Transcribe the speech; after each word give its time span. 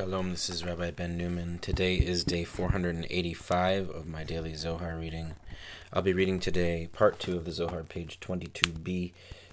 Shalom, 0.00 0.30
this 0.30 0.48
is 0.48 0.64
Rabbi 0.64 0.92
Ben 0.92 1.18
Newman. 1.18 1.58
Today 1.58 1.96
is 1.96 2.24
day 2.24 2.42
485 2.42 3.90
of 3.90 4.06
my 4.06 4.24
daily 4.24 4.54
Zohar 4.54 4.96
reading. 4.96 5.34
I'll 5.92 6.00
be 6.00 6.14
reading 6.14 6.40
today 6.40 6.88
part 6.90 7.18
2 7.20 7.36
of 7.36 7.44
the 7.44 7.52
Zohar, 7.52 7.82
page 7.82 8.18
22b 8.18 9.12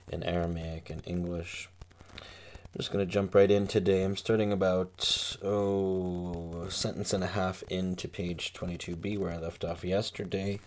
in 0.09 0.23
Aramaic 0.23 0.89
and 0.89 1.01
English. 1.05 1.67
I'm 2.15 2.77
just 2.77 2.93
going 2.93 3.05
to 3.05 3.11
jump 3.11 3.35
right 3.35 3.51
in 3.51 3.67
today. 3.67 4.05
I'm 4.05 4.15
starting 4.15 4.53
about, 4.53 5.35
oh, 5.43 6.63
a 6.65 6.71
sentence 6.71 7.11
and 7.11 7.25
a 7.25 7.27
half 7.27 7.61
into 7.63 8.07
page 8.07 8.53
22b 8.53 9.17
where 9.17 9.33
I 9.33 9.37
left 9.39 9.65
off 9.65 9.83
yesterday, 9.83 10.61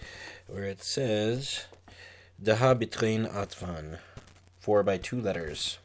where 0.46 0.64
it 0.64 0.82
says, 0.82 1.64
Daha 2.42 2.78
bitrein 2.78 3.32
atvan, 3.32 3.98
four 4.58 4.82
by 4.82 4.98
two 4.98 5.18
letters. 5.18 5.78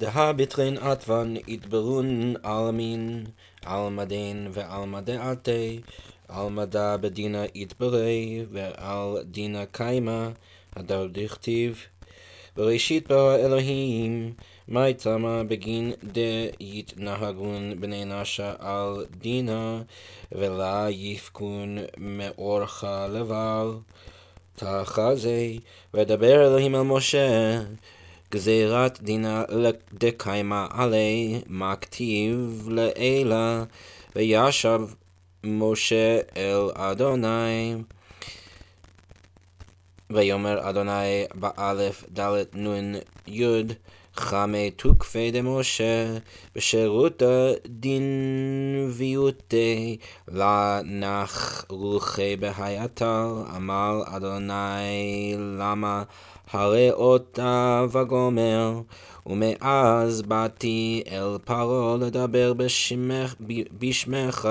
דהה 0.00 0.32
בתרין 0.32 0.78
עטוון 0.78 1.36
יתברון 1.48 2.34
עלמין, 2.42 3.26
עלמא 3.64 4.04
דין 4.04 4.48
ועלמא 4.52 5.00
דעתי, 5.00 5.80
עלמא 6.28 6.64
דא 6.64 6.96
בדינה 7.00 7.44
יתברי, 7.54 8.44
ועל 8.52 9.22
דינה 9.24 9.66
קיימא, 9.66 10.28
הדר 10.76 11.06
דכתיב. 11.12 11.86
בראשית 12.56 13.08
ברא 13.08 13.36
אלוהים, 13.36 14.32
מאי 14.68 14.94
תמה 14.94 15.44
בגין 15.44 15.92
דהתנהגון 16.02 17.80
בני 17.80 18.04
נשה 18.04 18.52
על 18.58 19.06
דינה, 19.10 19.82
ולה 20.32 20.86
יפקון 20.90 21.78
מאורך 21.96 22.84
לבל. 23.10 23.72
תחזה, 24.56 25.52
ודבר 25.94 26.46
אלוהים 26.46 26.74
אל 26.74 26.82
משה, 26.82 27.60
גזירת 28.30 29.02
דינה 29.02 29.44
דקיימה 29.94 30.66
עלי, 30.70 31.40
מה 31.46 31.76
כתיב 31.76 32.68
לעילה, 32.70 33.64
וישב 34.16 34.80
משה 35.44 36.20
אל 36.36 36.70
אדוני. 36.74 37.74
ויאמר 40.10 40.70
אדוני 40.70 41.24
באלף 41.34 42.04
דלת 42.10 42.54
נון 42.54 42.94
יוד 43.26 43.72
חמי 44.14 44.70
תוקפי 44.70 45.30
דמשה 45.30 46.18
בשירותא 46.54 47.52
דין 47.66 48.02
ויותי 48.92 49.96
לנח 50.28 51.64
רוחי 51.68 52.36
בהייתל 52.36 53.28
אמר 53.56 54.02
אדוני 54.06 55.34
למה 55.58 56.02
הרי 56.52 56.90
אותה 56.90 57.84
וגומר, 57.92 58.80
ומאז 59.26 60.22
באתי 60.22 61.02
אל 61.10 61.38
פרעה 61.44 61.96
לדבר 61.96 62.52
בשמך, 62.52 63.34
בשמך, 63.78 64.48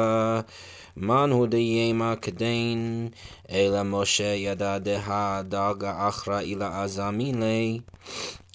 הוא 1.31 1.47
דיימה 1.47 2.16
כדין, 2.16 3.08
אלא 3.52 3.83
משה 3.83 4.23
ידע 4.23 4.78
דה 4.78 5.41
דרגה 5.44 6.08
אחרא 6.08 6.39
אילה 6.39 6.83
עזמילי. 6.83 7.80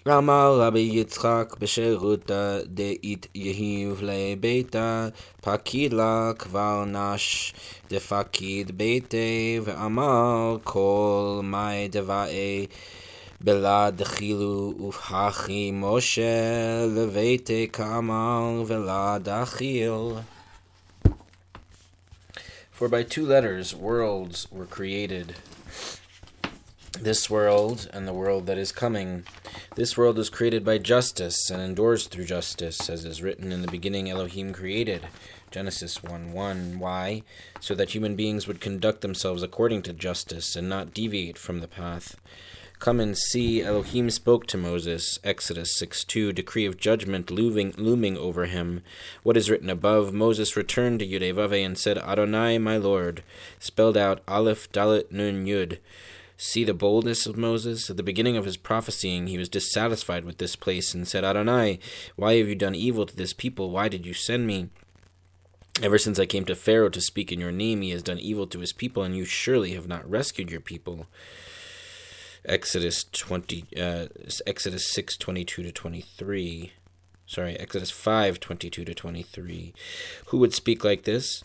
אמר 0.09 0.61
רבי 0.61 0.91
יצחק 0.93 1.55
בשירותא 1.59 2.59
דאית 2.67 3.27
יהיב 3.35 4.01
לביתה, 4.03 5.09
פקיד 5.41 5.93
לה 5.93 6.33
כבר 6.39 6.85
נש 6.85 7.55
דפקיד 7.91 8.79
ביתי, 8.79 9.61
ואמר 9.65 10.57
כל 10.65 11.41
מאי 11.43 11.89
דבעי 11.89 12.67
בלה 13.44 13.90
דחילו 13.92 14.74
ופחי 14.88 15.72
משה 15.74 16.86
לביתי 16.96 17.68
כאמר 17.74 18.64
ולה 18.68 19.18
דחיל. 19.22 20.14
For 22.80 22.88
by 22.88 23.04
two 23.04 23.26
letters 23.26 23.76
worlds 23.76 24.48
were 24.52 24.66
created. 24.66 25.36
This 26.98 27.30
world 27.30 27.90
and 27.94 28.08
the 28.08 28.14
world 28.14 28.46
that 28.48 28.58
is 28.58 28.72
coming. 28.72 29.24
This 29.76 29.98
world 29.98 30.18
was 30.18 30.30
created 30.30 30.64
by 30.64 30.78
justice 30.78 31.50
and 31.50 31.62
endures 31.62 32.08
through 32.08 32.26
justice, 32.26 32.90
as 32.90 33.06
is 33.06 33.22
written 33.22 33.52
in 33.52 33.62
the 33.62 33.72
beginning 33.72 34.10
Elohim 34.10 34.54
created. 34.54 35.08
Genesis 35.52 36.04
1 36.04 36.32
1. 36.32 36.80
Why? 36.80 37.24
So 37.60 37.76
that 37.76 37.92
human 37.92 38.16
beings 38.16 38.48
would 38.48 38.62
conduct 38.62 39.02
themselves 39.02 39.44
according 39.44 39.82
to 39.84 39.94
justice 39.94 40.56
and 40.56 40.70
not 40.70 40.94
deviate 40.94 41.38
from 41.38 41.60
the 41.60 41.68
path. 41.68 42.16
Come 42.85 43.01
and 43.01 43.17
see, 43.17 43.63
Elohim 43.63 44.11
spoke 44.11 44.47
to 44.47 44.59
Moses, 44.59 45.19
Exodus 45.25 45.75
6 45.75 46.05
2, 46.05 46.35
decree 46.35 46.67
of 46.67 46.77
judgment 46.77 47.31
looming, 47.31 47.73
looming 47.79 48.19
over 48.19 48.45
him. 48.45 48.83
What 49.23 49.39
is 49.39 49.49
written 49.49 49.71
above? 49.71 50.13
Moses 50.13 50.55
returned 50.55 50.99
to 50.99 51.07
Yudevave 51.07 51.65
and 51.65 51.79
said, 51.79 51.97
Adonai, 51.97 52.59
my 52.59 52.77
Lord, 52.77 53.23
spelled 53.59 53.97
out 53.97 54.21
Aleph, 54.29 54.71
Dalet, 54.71 55.11
Nun, 55.11 55.47
Yud. 55.47 55.79
See 56.37 56.63
the 56.63 56.75
boldness 56.75 57.25
of 57.25 57.39
Moses? 57.39 57.89
At 57.89 57.97
the 57.97 58.03
beginning 58.03 58.37
of 58.37 58.45
his 58.45 58.59
prophesying, 58.59 59.29
he 59.29 59.39
was 59.39 59.49
dissatisfied 59.49 60.27
with 60.27 60.37
this 60.37 60.55
place 60.55 60.93
and 60.93 61.09
said, 61.09 61.25
Adonai, 61.25 61.79
why 62.17 62.37
have 62.37 62.49
you 62.49 62.55
done 62.55 62.75
evil 62.75 63.07
to 63.07 63.17
this 63.17 63.33
people? 63.33 63.71
Why 63.71 63.89
did 63.89 64.05
you 64.05 64.13
send 64.13 64.47
me? 64.47 64.69
Ever 65.83 65.97
since 65.97 66.19
I 66.19 66.27
came 66.27 66.45
to 66.45 66.55
Pharaoh 66.55 66.91
to 66.91 67.01
speak 67.01 67.33
in 67.33 67.41
your 67.41 67.51
name, 67.51 67.81
he 67.81 67.93
has 67.93 68.03
done 68.03 68.19
evil 68.19 68.47
to 68.49 68.61
his 68.61 68.75
people, 68.75 69.03
and 69.03 69.17
you 69.17 69.25
surely 69.25 69.73
have 69.73 69.89
not 69.89 70.09
rescued 70.09 70.51
your 70.51 70.61
people. 70.61 71.07
Exodus 72.47 73.05
20 73.05 73.65
uh, 73.81 74.07
Exodus 74.47 74.87
6 74.89 75.17
22 75.17 75.63
to 75.63 75.73
23 75.73 76.73
sorry 77.27 77.57
Exodus 77.59 77.91
5 77.91 78.41
22 78.41 78.85
to 78.85 78.95
23 78.95 79.75
who 80.27 80.39
would 80.39 80.53
speak 80.53 80.85
like 80.85 81.05
this 81.05 81.45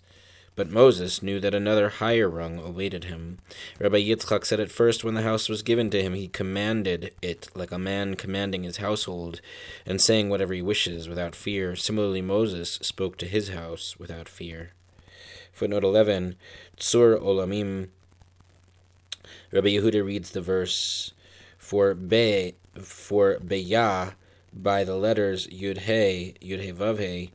but 0.59 0.69
Moses 0.69 1.23
knew 1.23 1.39
that 1.39 1.53
another 1.53 1.87
higher 1.87 2.27
rung 2.27 2.59
awaited 2.59 3.05
him. 3.05 3.37
Rabbi 3.79 4.01
Yitzchak 4.01 4.43
said 4.43 4.59
at 4.59 4.69
first, 4.69 5.05
when 5.05 5.13
the 5.13 5.21
house 5.21 5.47
was 5.47 5.61
given 5.61 5.89
to 5.91 6.03
him, 6.03 6.15
he 6.15 6.27
commanded 6.27 7.15
it 7.21 7.47
like 7.55 7.71
a 7.71 7.79
man 7.79 8.15
commanding 8.15 8.63
his 8.63 8.75
household, 8.75 9.39
and 9.85 10.01
saying 10.01 10.27
whatever 10.27 10.53
he 10.53 10.61
wishes 10.61 11.07
without 11.07 11.33
fear. 11.33 11.77
Similarly, 11.77 12.21
Moses 12.21 12.71
spoke 12.81 13.17
to 13.19 13.25
his 13.25 13.47
house 13.47 13.97
without 13.97 14.27
fear. 14.27 14.73
Footnote 15.53 15.85
11 15.85 16.35
Tsur 16.77 17.17
Olamim 17.17 17.87
Rabbi 19.51 19.69
Yehuda 19.69 20.05
reads 20.05 20.31
the 20.31 20.41
verse 20.41 21.13
for 21.57 21.93
be 21.93 22.55
for 22.81 23.39
beya 23.39 24.13
by 24.53 24.83
the 24.83 24.95
letters 24.95 25.47
yud 25.47 25.79
he 25.79 26.35
yud 26.41 26.61
he 26.61 26.71
vav 26.71 26.99
he 26.99 27.31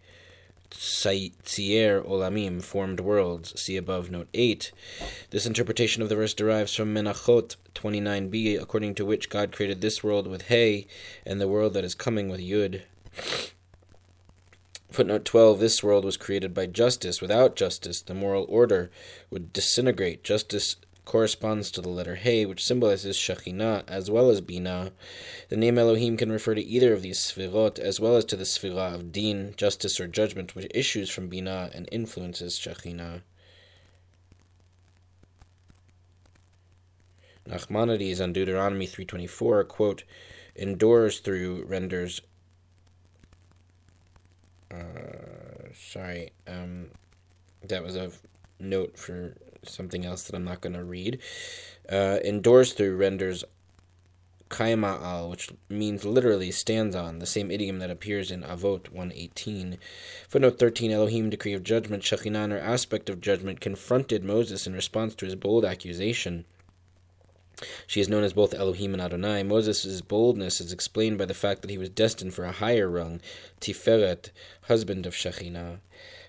Tzier 0.75 2.03
Olamim 2.05 2.63
formed 2.63 3.01
worlds. 3.01 3.59
See 3.61 3.77
above 3.77 4.11
note 4.11 4.29
8. 4.35 4.73
This 5.31 5.47
interpretation 5.47 6.03
of 6.03 6.09
the 6.09 6.17
verse 6.17 6.35
derives 6.35 6.75
from 6.75 6.93
Menachot 6.93 7.57
29b, 7.75 8.61
according 8.61 8.95
to 8.97 9.05
which 9.05 9.31
God 9.31 9.53
created 9.53 9.81
this 9.81 10.03
world 10.03 10.27
with 10.27 10.49
He 10.49 10.87
and 11.25 11.41
the 11.41 11.49
world 11.49 11.75
that 11.75 11.85
is 11.85 11.95
coming 11.95 12.29
with 12.29 12.41
Yud. 12.41 12.83
Footnote 14.91 15.25
12 15.25 15.61
This 15.61 15.83
world 15.83 16.05
was 16.05 16.17
created 16.17 16.55
by 16.55 16.67
justice. 16.67 17.21
Without 17.21 17.57
justice, 17.57 18.01
the 18.01 18.15
moral 18.15 18.47
order 18.49 18.91
would 19.31 19.53
disintegrate. 19.53 20.25
Justice 20.25 20.77
corresponds 21.05 21.71
to 21.71 21.81
the 21.81 21.89
letter 21.89 22.17
He, 22.17 22.47
which 22.47 22.65
symbolizes 22.65 23.17
Shekhinah 23.17 23.85
as 23.89 24.11
well 24.11 24.31
as 24.31 24.41
Bina. 24.41 24.93
The 25.49 25.57
name 25.57 25.79
Elohim 25.79 26.17
can 26.17 26.33
refer 26.33 26.55
to 26.55 26.65
either 26.65 26.93
of 26.93 27.03
these 27.03 27.19
Sfirot 27.19 27.79
as 27.79 28.01
well 28.01 28.17
as 28.17 28.25
to 28.27 28.37
the 28.37 28.45
Sfirah 28.45 28.95
of 28.95 29.13
Din, 29.13 29.55
justice 29.57 30.01
or 30.01 30.07
judgment, 30.07 30.55
which 30.55 30.71
issues 30.75 31.11
from 31.11 31.29
Bina 31.29 31.71
and 31.75 31.89
influences 31.93 32.59
Shekhinah. 32.59 33.23
Nachmanides 37.49 38.23
on 38.23 38.33
Deuteronomy 38.33 38.87
3.24, 38.87 39.69
quote, 39.69 40.05
endures 40.57 41.19
through 41.19 41.65
renders 41.65 42.23
uh, 44.71 45.25
sorry, 45.75 46.33
um, 46.47 46.87
that 47.63 47.83
was 47.83 47.97
a 47.97 48.11
note 48.59 48.99
for 48.99 49.35
something 49.69 50.05
else 50.05 50.25
that 50.25 50.37
I'm 50.37 50.45
not 50.45 50.61
going 50.61 50.75
to 50.75 50.85
read. 50.85 51.21
Uh, 51.89 52.19
through 52.21 52.97
renders 52.97 53.45
kaima'al, 54.55 55.31
which 55.31 55.51
means 55.69 56.05
literally 56.05 56.51
stands 56.51 56.95
on, 56.95 57.19
the 57.19 57.27
same 57.27 57.51
idiom 57.51 57.79
that 57.81 57.91
appears 57.91 58.31
in 58.31 58.43
Avot 58.43 58.91
118. 58.91 59.79
Footnote 60.29 60.59
13 60.59 60.91
Elohim, 60.91 61.31
decree 61.31 61.55
of 61.55 61.65
judgment, 61.65 62.03
Shekhinah, 62.03 62.53
or 62.53 62.59
aspect 62.59 63.09
of 63.09 63.21
judgment, 63.21 63.61
confronted 63.61 64.25
Moses 64.25 64.67
in 64.67 64.75
response 64.75 65.15
to 65.17 65.25
his 65.25 65.35
bold 65.35 65.65
accusation. 65.65 66.45
She 67.87 68.01
is 68.01 68.09
known 68.09 68.25
as 68.25 68.33
both 68.33 68.55
Elohim 68.55 68.95
and 68.95 69.03
Adonai. 69.03 69.43
Moses' 69.43 70.01
boldness 70.01 70.61
is 70.61 70.73
explained 70.73 71.19
by 71.19 71.25
the 71.25 71.35
fact 71.35 71.63
that 71.63 71.71
he 71.71 71.79
was 71.79 71.89
destined 71.89 72.35
for 72.35 72.45
a 72.45 72.53
higher 72.53 72.89
rung, 72.89 73.21
Tiferet, 73.61 74.31
husband 74.63 75.07
of 75.07 75.15
Shekhinah. 75.15 75.79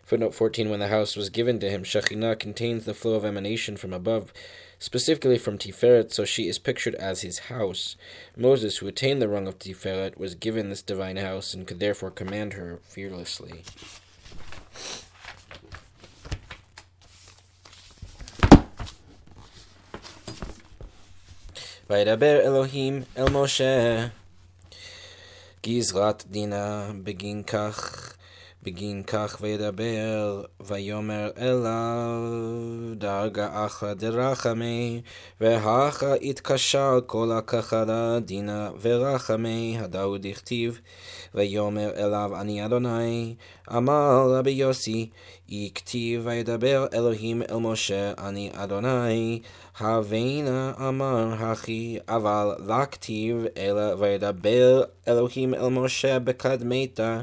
Footnote 0.05 0.35
14 0.35 0.69
When 0.69 0.81
the 0.81 0.89
house 0.89 1.17
was 1.17 1.31
given 1.31 1.61
to 1.61 1.71
him, 1.71 1.85
Shekhinah 1.85 2.39
contains 2.39 2.85
the 2.85 2.95
flow 2.95 3.15
of 3.15 3.25
emanation 3.25 3.77
from 3.77 3.93
above, 3.93 4.33
specifically 4.79 5.39
from 5.39 5.57
Tiferet, 5.57 6.13
so 6.13 6.25
she 6.25 6.49
is 6.49 6.59
pictured 6.59 6.95
as 6.97 7.23
his 7.23 7.51
house. 7.51 7.97
Moses, 8.37 8.79
who 8.79 8.89
attained 8.89 9.23
the 9.23 9.29
rung 9.29 9.47
of 9.47 9.59
Tiferet, 9.59 10.19
was 10.19 10.35
given 10.35 10.69
this 10.69 10.83
divine 10.83 11.17
house 11.17 11.55
and 11.55 11.67
could 11.67 11.81
therefore 11.81 12.11
command 12.11 12.55
her 12.55 12.81
fearlessly. 12.85 13.63
וידבר 21.91 22.41
אלוהים 22.41 23.03
אל 23.19 23.29
משה 23.31 24.07
גזרת 25.67 26.25
דינה 26.31 26.91
בגין 27.03 27.43
כך 27.43 28.11
בגין 28.66 29.04
כך 29.04 29.38
וידבר, 29.42 30.42
ויאמר 30.60 31.30
אליו 31.38 32.22
דרגה 32.96 33.66
אחא 33.66 33.94
דרחמי, 33.94 35.02
והכה 35.42 36.14
יתקשר 36.22 37.00
כל 37.06 37.32
הכחדה 37.32 38.20
דינה 38.20 38.70
ורחמי, 38.82 39.78
הדאו 39.80 40.18
דכתיב, 40.18 40.80
ויאמר 41.36 41.90
אליו 41.98 42.32
אני 42.42 42.66
אדוני, 42.66 43.36
אמר 43.76 44.34
רבי 44.38 44.52
יוסי, 44.52 45.10
יכתיב 45.50 46.22
וידבר 46.26 46.88
אלוהים 46.94 47.42
אל 47.42 47.58
משה, 47.58 48.14
אני 48.18 48.50
אדוני, 48.54 49.42
הווינה 49.80 50.74
אמר 50.88 51.34
הכי, 51.40 52.00
אבל 52.08 52.52
לכתיב 52.68 53.46
אלא 53.58 53.96
וידבר 54.00 54.84
אלוהים 55.08 55.54
אל 55.54 55.68
משה 55.68 56.20
בקדמתה. 56.20 57.22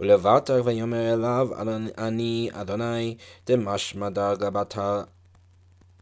ולבטר 0.00 0.62
ויאמר 0.64 1.12
אליו 1.14 1.48
אני 1.98 2.50
אדוני 2.52 3.16
דמשמע 3.46 4.08
דרגה 4.08 4.50
בתר 4.50 5.02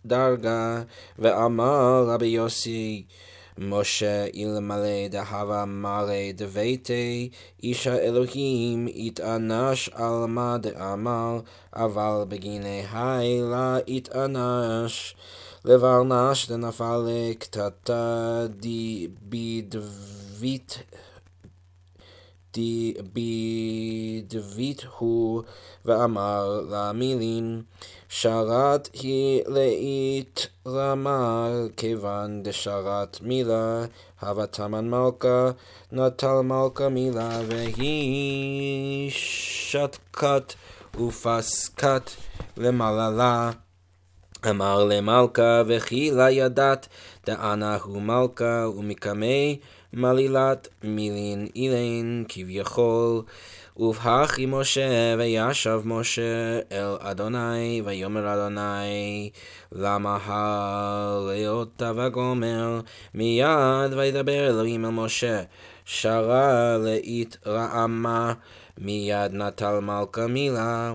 דרגה. 0.07 0.83
ואמר 1.19 2.05
רבי 2.09 2.27
יוסי 2.27 3.05
משה 3.59 4.27
אלמלא 4.37 5.09
דהבה 5.11 5.65
מראה 5.65 6.31
דביתי 6.35 7.31
איש 7.63 7.87
האלוהים 7.87 8.89
יתענש 8.89 9.89
על 9.89 10.25
מה 10.29 10.57
דאמר 10.59 11.41
אבל 11.77 12.25
בגיני 12.29 12.85
הילה 12.93 13.77
יתענש 13.87 15.17
לבל 15.65 16.03
נש 16.03 16.49
דנפל 16.49 17.07
קטטה 17.39 18.47
בדבית 19.29 20.79
בדבית 23.13 24.85
הוא 24.99 25.43
ואמר 25.85 26.61
למילין 26.71 27.63
שרת 28.09 28.89
היא 28.93 29.43
לאית 29.47 30.47
רמה 30.67 31.49
כיוון 31.77 32.43
דשרת 32.43 33.19
מילה 33.23 33.85
הווה 34.21 34.47
תמן 34.47 34.91
מלכה 34.91 35.51
נטל 35.93 36.41
מלכה 36.41 36.89
מילה 36.89 37.41
והיא 37.47 39.11
שתקת 39.11 40.55
ופסקת 41.01 42.11
למעללה 42.57 43.51
אמר 44.51 44.85
למלכה 44.85 45.63
וכי 45.67 46.11
לה 46.11 46.31
ידעת 46.31 46.89
דאנה 47.27 47.77
הוא 47.77 48.03
מלכה 48.03 48.69
ומקמי 48.77 49.59
מלילת 49.93 50.69
מילין 50.85 51.47
אילין 51.57 52.25
כביכול 52.29 53.23
ובהכי 53.77 54.47
משה 54.47 55.15
וישב 55.19 55.81
משה 55.85 56.61
אל 56.73 56.97
אדוני 57.01 57.83
ויאמר 57.85 58.35
אדוני 58.35 59.31
למה 59.73 60.19
הלאות 60.25 61.83
וגומר 61.97 62.81
מיד 63.15 63.93
וידבר 63.97 64.49
אלוהים 64.49 64.85
אל 64.85 64.91
משה 64.91 65.43
שרה 65.85 66.79
לאית 66.79 67.37
רעמה 67.47 68.33
מיד 68.79 69.33
נטל 69.33 69.79
מלכה 69.81 70.27
מילה 70.27 70.95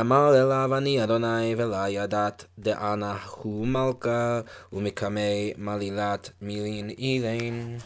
אמר 0.00 0.42
אליו 0.42 0.76
אני 0.76 1.04
אדוני 1.04 1.54
ולה 1.58 1.88
ידעת 1.88 2.44
דאנה 2.58 3.16
הוא 3.36 3.66
מלכה 3.66 4.40
ומקמי 4.72 5.52
מלילת 5.58 6.30
מילין 6.42 6.90
אילין 6.90 7.78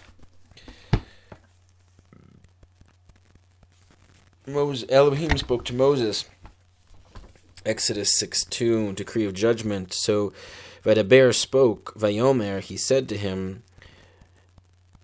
Moses, 4.46 4.88
Elohim 4.88 5.36
spoke 5.36 5.64
to 5.64 5.74
Moses. 5.74 6.24
Exodus 7.64 8.16
6 8.16 8.44
2, 8.44 8.92
decree 8.92 9.24
of 9.24 9.34
judgment. 9.34 9.92
So 9.92 10.32
Vadaber 10.84 11.34
spoke, 11.34 11.94
Vayomer, 11.98 12.60
he 12.60 12.76
said 12.76 13.08
to 13.08 13.16
him, 13.16 13.64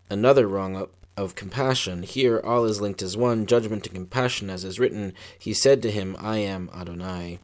another 0.09 0.47
wrong 0.47 0.87
of 1.17 1.35
compassion. 1.35 2.05
Here 2.05 2.39
all 2.39 2.65
is 2.65 2.81
linked 2.81 3.03
as 3.03 3.17
one, 3.17 3.47
judgment 3.47 3.87
and 3.87 3.95
compassion, 3.97 4.49
as 4.49 4.63
is 4.63 4.79
written. 4.79 5.13
He 5.39 5.53
said 5.53 5.83
to 5.83 5.91
him, 5.91 6.17
I 6.21 6.39
am 6.39 6.71
Adonai. 6.73 7.41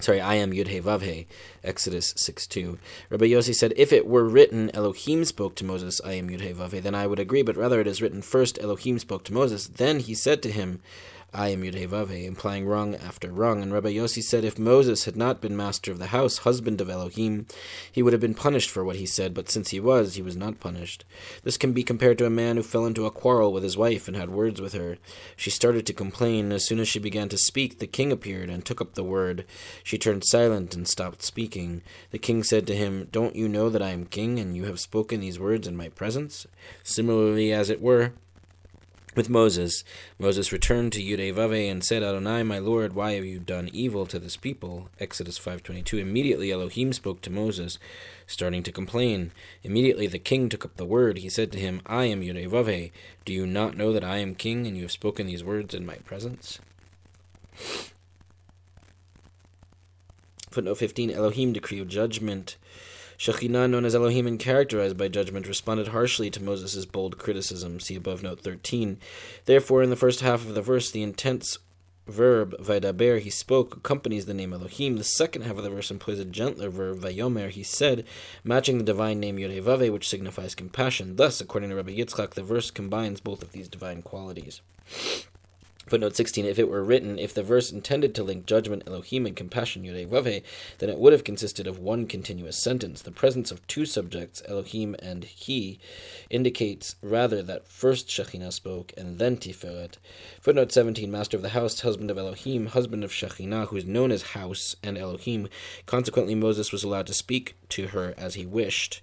Sorry, 0.00 0.20
I 0.20 0.36
am 0.36 0.52
Yud 0.52 0.82
Vavhe, 0.82 1.26
Exodus 1.64 2.14
6 2.16 2.46
2. 2.46 2.78
Rabbi 3.10 3.26
Yossi 3.26 3.52
said, 3.52 3.72
If 3.76 3.92
it 3.92 4.06
were 4.06 4.28
written, 4.28 4.70
Elohim 4.72 5.24
spoke 5.24 5.56
to 5.56 5.64
Moses, 5.64 6.00
I 6.04 6.12
am 6.12 6.30
Yud 6.30 6.54
Vavhe, 6.54 6.80
then 6.80 6.94
I 6.94 7.08
would 7.08 7.18
agree, 7.18 7.42
but 7.42 7.56
rather 7.56 7.80
it 7.80 7.88
is 7.88 8.00
written, 8.00 8.22
First 8.22 8.60
Elohim 8.60 9.00
spoke 9.00 9.24
to 9.24 9.32
Moses, 9.32 9.66
then 9.66 9.98
he 9.98 10.14
said 10.14 10.40
to 10.42 10.52
him, 10.52 10.80
I 11.34 11.48
am 11.48 11.62
Yudhevave, 11.62 12.24
implying 12.24 12.66
rung 12.66 12.94
after 12.94 13.30
rung. 13.30 13.62
And 13.62 13.70
Rabbi 13.70 13.92
Yossi 13.92 14.22
said 14.22 14.44
if 14.44 14.58
Moses 14.58 15.04
had 15.04 15.14
not 15.14 15.42
been 15.42 15.54
master 15.54 15.92
of 15.92 15.98
the 15.98 16.06
house, 16.06 16.38
husband 16.38 16.80
of 16.80 16.88
Elohim, 16.88 17.46
he 17.92 18.02
would 18.02 18.14
have 18.14 18.20
been 18.20 18.34
punished 18.34 18.70
for 18.70 18.82
what 18.82 18.96
he 18.96 19.04
said, 19.04 19.34
but 19.34 19.50
since 19.50 19.68
he 19.68 19.78
was, 19.78 20.14
he 20.14 20.22
was 20.22 20.38
not 20.38 20.58
punished. 20.58 21.04
This 21.42 21.58
can 21.58 21.74
be 21.74 21.82
compared 21.82 22.16
to 22.18 22.26
a 22.26 22.30
man 22.30 22.56
who 22.56 22.62
fell 22.62 22.86
into 22.86 23.04
a 23.04 23.10
quarrel 23.10 23.52
with 23.52 23.62
his 23.62 23.76
wife 23.76 24.08
and 24.08 24.16
had 24.16 24.30
words 24.30 24.58
with 24.58 24.72
her. 24.72 24.96
She 25.36 25.50
started 25.50 25.84
to 25.86 25.92
complain. 25.92 26.50
As 26.50 26.66
soon 26.66 26.80
as 26.80 26.88
she 26.88 26.98
began 26.98 27.28
to 27.28 27.36
speak, 27.36 27.78
the 27.78 27.86
king 27.86 28.10
appeared 28.10 28.48
and 28.48 28.64
took 28.64 28.80
up 28.80 28.94
the 28.94 29.04
word. 29.04 29.44
She 29.84 29.98
turned 29.98 30.24
silent 30.24 30.74
and 30.74 30.88
stopped 30.88 31.22
speaking. 31.22 31.82
The 32.10 32.18
king 32.18 32.42
said 32.42 32.66
to 32.68 32.76
him, 32.76 33.06
Don't 33.12 33.36
you 33.36 33.48
know 33.48 33.68
that 33.68 33.82
I 33.82 33.90
am 33.90 34.06
king, 34.06 34.38
and 34.38 34.56
you 34.56 34.64
have 34.64 34.80
spoken 34.80 35.20
these 35.20 35.38
words 35.38 35.68
in 35.68 35.76
my 35.76 35.90
presence? 35.90 36.46
Similarly, 36.82 37.52
as 37.52 37.68
it 37.68 37.82
were, 37.82 38.14
with 39.18 39.28
Moses. 39.28 39.82
Moses 40.16 40.52
returned 40.52 40.92
to 40.92 41.02
Yudevave 41.02 41.68
and 41.68 41.84
said, 41.84 42.04
Adonai, 42.04 42.44
my 42.44 42.60
Lord, 42.60 42.92
why 42.92 43.14
have 43.14 43.24
you 43.24 43.40
done 43.40 43.68
evil 43.72 44.06
to 44.06 44.20
this 44.20 44.36
people? 44.36 44.90
Exodus 45.00 45.40
5.22 45.40 45.98
Immediately 45.98 46.52
Elohim 46.52 46.92
spoke 46.92 47.20
to 47.22 47.30
Moses, 47.30 47.80
starting 48.28 48.62
to 48.62 48.70
complain. 48.70 49.32
Immediately 49.64 50.06
the 50.06 50.20
king 50.20 50.48
took 50.48 50.64
up 50.64 50.76
the 50.76 50.84
word. 50.84 51.18
He 51.18 51.28
said 51.28 51.50
to 51.50 51.58
him, 51.58 51.82
I 51.84 52.04
am 52.04 52.22
Yudevave. 52.22 52.92
Do 53.24 53.32
you 53.32 53.44
not 53.44 53.76
know 53.76 53.92
that 53.92 54.04
I 54.04 54.18
am 54.18 54.36
king, 54.36 54.68
and 54.68 54.76
you 54.76 54.84
have 54.84 54.92
spoken 54.92 55.26
these 55.26 55.42
words 55.42 55.74
in 55.74 55.84
my 55.84 55.96
presence? 55.96 56.60
Footnote 60.52 60.78
15 60.78 61.10
Elohim, 61.10 61.52
decree 61.52 61.80
of 61.80 61.88
judgment. 61.88 62.56
Shekhinah, 63.18 63.68
known 63.68 63.84
as 63.84 63.94
Elohim 63.94 64.26
and 64.26 64.38
characterized 64.38 64.96
by 64.96 65.08
judgment, 65.08 65.48
responded 65.48 65.88
harshly 65.88 66.30
to 66.30 66.42
Moses' 66.42 66.86
bold 66.86 67.18
criticism. 67.18 67.80
See 67.80 67.96
above 67.96 68.22
note 68.22 68.40
13. 68.40 68.98
Therefore, 69.44 69.82
in 69.82 69.90
the 69.90 69.96
first 69.96 70.20
half 70.20 70.46
of 70.46 70.54
the 70.54 70.62
verse, 70.62 70.90
the 70.90 71.02
intense 71.02 71.58
verb 72.06 72.54
vaidaber, 72.60 73.20
he 73.20 73.30
spoke, 73.30 73.76
accompanies 73.76 74.26
the 74.26 74.34
name 74.34 74.52
Elohim. 74.52 74.96
The 74.96 75.04
second 75.04 75.42
half 75.42 75.58
of 75.58 75.64
the 75.64 75.70
verse 75.70 75.90
employs 75.90 76.18
a 76.18 76.24
gentler 76.24 76.70
verb 76.70 77.00
vayomer, 77.00 77.50
he 77.50 77.62
said, 77.62 78.04
matching 78.44 78.78
the 78.78 78.84
divine 78.84 79.20
name 79.20 79.36
Yodevave, 79.36 79.92
which 79.92 80.08
signifies 80.08 80.54
compassion. 80.54 81.16
Thus, 81.16 81.40
according 81.40 81.70
to 81.70 81.76
Rabbi 81.76 81.96
Yitzchak, 81.96 82.30
the 82.30 82.42
verse 82.42 82.70
combines 82.70 83.20
both 83.20 83.42
of 83.42 83.52
these 83.52 83.68
divine 83.68 84.02
qualities. 84.02 84.60
Footnote 85.88 86.16
16 86.16 86.44
If 86.44 86.58
it 86.58 86.68
were 86.68 86.84
written, 86.84 87.18
if 87.18 87.32
the 87.32 87.42
verse 87.42 87.72
intended 87.72 88.14
to 88.14 88.22
link 88.22 88.44
judgment, 88.44 88.82
Elohim, 88.86 89.24
and 89.24 89.34
compassion, 89.34 89.84
Yudevave, 89.84 90.42
then 90.78 90.90
it 90.90 90.98
would 90.98 91.14
have 91.14 91.24
consisted 91.24 91.66
of 91.66 91.78
one 91.78 92.06
continuous 92.06 92.58
sentence. 92.58 93.00
The 93.00 93.10
presence 93.10 93.50
of 93.50 93.66
two 93.66 93.86
subjects, 93.86 94.42
Elohim 94.46 94.94
and 94.98 95.24
He, 95.24 95.78
indicates 96.28 96.96
rather 97.00 97.42
that 97.42 97.66
first 97.66 98.08
Shekhinah 98.08 98.52
spoke 98.52 98.92
and 98.98 99.18
then 99.18 99.38
Tiferet. 99.38 99.94
Footnote 100.40 100.72
17 100.72 101.10
Master 101.10 101.38
of 101.38 101.42
the 101.42 101.50
house, 101.50 101.80
husband 101.80 102.10
of 102.10 102.18
Elohim, 102.18 102.66
husband 102.66 103.02
of 103.02 103.10
Shekhinah, 103.10 103.68
who 103.68 103.76
is 103.76 103.86
known 103.86 104.12
as 104.12 104.32
House 104.32 104.76
and 104.82 104.98
Elohim. 104.98 105.48
Consequently, 105.86 106.34
Moses 106.34 106.70
was 106.70 106.84
allowed 106.84 107.06
to 107.06 107.14
speak 107.14 107.54
to 107.70 107.88
her 107.88 108.14
as 108.16 108.34
he 108.34 108.46
wished. 108.46 109.00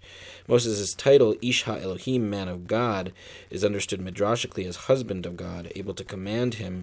Moses' 0.47 0.93
title, 0.93 1.35
Ish 1.41 1.63
ha-Elohim, 1.63 2.29
man 2.29 2.47
of 2.47 2.67
God, 2.67 3.13
is 3.49 3.63
understood 3.63 3.99
midrashically 3.99 4.67
as 4.67 4.75
husband 4.75 5.25
of 5.25 5.37
God, 5.37 5.71
able 5.75 5.93
to 5.93 6.03
command 6.03 6.55
him, 6.55 6.74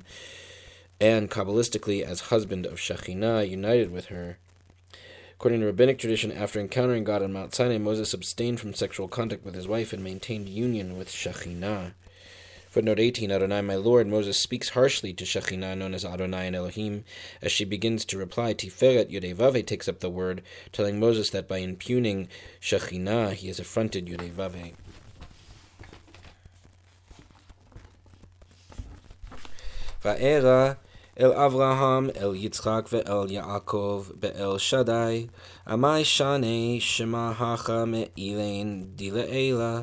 and 1.00 1.30
Kabbalistically 1.30 2.02
as 2.02 2.30
husband 2.32 2.64
of 2.64 2.78
Shekhinah, 2.78 3.48
united 3.48 3.90
with 3.90 4.06
her. 4.06 4.38
According 5.34 5.58
to 5.60 5.66
rabbinic 5.66 5.98
tradition, 5.98 6.30
after 6.30 6.60
encountering 6.60 7.02
God 7.02 7.22
on 7.22 7.32
Mount 7.32 7.52
Sinai, 7.52 7.78
Moses 7.78 8.14
abstained 8.14 8.60
from 8.60 8.74
sexual 8.74 9.08
contact 9.08 9.44
with 9.44 9.56
his 9.56 9.66
wife 9.66 9.92
and 9.92 10.04
maintained 10.04 10.48
union 10.48 10.96
with 10.96 11.08
Shekhinah. 11.08 11.94
Footnote 12.70 13.00
18 13.00 13.30
Adonai, 13.32 13.60
my 13.60 13.74
Lord, 13.74 14.06
Moses 14.06 14.38
speaks 14.38 14.70
harshly 14.70 15.12
to 15.12 15.24
Shekhinah, 15.24 15.76
known 15.76 15.92
as 15.92 16.04
Adonai 16.04 16.46
and 16.46 16.56
Elohim. 16.56 17.04
As 17.42 17.52
she 17.52 17.64
begins 17.64 18.04
to 18.04 18.16
reply, 18.16 18.54
Tiferet 18.54 19.10
Yudevave 19.10 19.66
takes 19.66 19.88
up 19.88 19.98
the 19.98 20.08
word, 20.08 20.42
telling 20.72 20.98
Moses 21.00 21.28
that 21.30 21.48
by 21.48 21.58
impugning 21.58 22.28
Shekhinah, 22.62 23.34
he 23.34 23.48
has 23.48 23.58
affronted 23.58 24.06
Yudevave. 24.06 24.74
וארא 30.04 30.72
אל 31.20 31.32
אברהם, 31.32 32.10
אל 32.20 32.34
יצחק 32.34 32.88
ואל 32.92 33.30
יעקב, 33.30 34.04
באל 34.20 34.58
שדי, 34.58 35.26
עמי 35.68 36.04
שני 36.04 36.78
שמה 36.80 37.32
הכה 37.38 37.84
מאילן 37.84 38.82
דילאלה, 38.82 39.80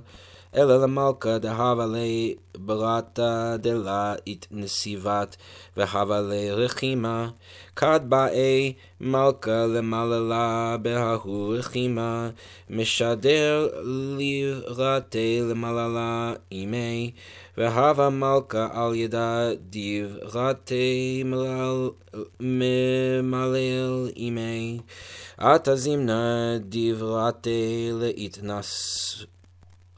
אלא 0.56 0.82
למלכה 0.84 1.38
דהבה 1.38 1.86
לי 1.86 2.36
ברata 2.68 3.58
דלה 3.60 4.16
התנסיבת 4.28 5.36
והבה 5.78 6.22
לי 6.22 6.52
רחימה 6.52 7.30
כד 7.76 8.00
באי 8.04 8.74
מלכה 9.02 9.66
למעללה 9.66 10.76
בההוא 10.82 11.56
רחימה. 11.56 12.30
משדר 12.70 13.70
לרתי 14.18 15.42
למעללה 15.50 16.34
אימי 16.52 17.12
והבה 17.58 18.10
מלכה 18.10 18.68
על 18.74 18.96
ידה 18.96 19.50
דברתי 19.70 21.24
ממלל 22.40 24.10
אימי. 24.16 24.80
עתה 25.38 25.76
זימנה 25.76 26.58
דברתי 26.60 27.90
להתנס 27.94 29.26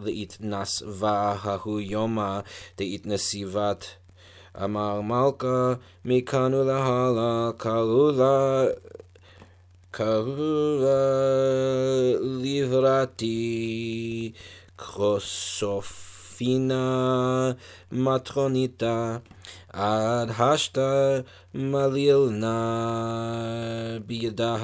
להתנס 0.04 0.84
וההוא 0.88 1.80
יומא 1.80 2.40
דהתנסיבת 2.78 3.86
אמר 4.64 5.02
מלכה 5.02 5.74
מכאן 6.06 6.54
ולהלאה 6.54 7.50
קראו 7.58 8.12
לה 8.12 8.64
קראו 9.92 10.80
לה 10.82 12.18
לבראתי 12.22 13.32
כרוסופינה 14.78 15.92
מטרוניתה 17.92 19.18
עד 19.74 20.32
השתה 20.40 21.20
מלילנה 21.56 22.58
בידה 24.06 24.56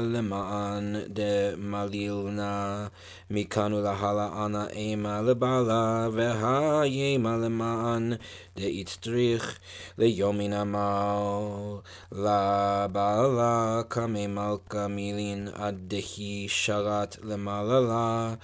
למען 0.00 0.96
דמלילנה 1.08 2.86
מכאן 3.30 3.72
ולהלאה 3.72 4.46
אנא 4.46 4.64
אימה 4.70 5.22
לבעלה 5.22 6.08
והאימה 6.12 7.36
למען 7.36 8.12
דאיצטריך 8.56 9.58
ליומין 9.98 10.52
עמל 10.52 11.78
לבעלה 12.12 13.80
קמי 13.88 14.26
מלכה 14.26 14.88
מילין 14.88 15.48
עד 15.54 15.74
דהי 15.88 16.46
שרת 16.48 17.16
למעללה 17.22 18.34